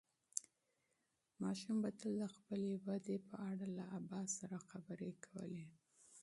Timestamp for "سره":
4.37-4.57